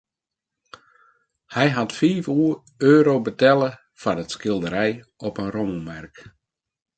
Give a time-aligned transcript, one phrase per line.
[1.55, 2.25] Hy hat fiif
[2.91, 3.69] euro betelle
[4.01, 4.93] foar it skilderij
[5.27, 6.15] op in rommelmerk.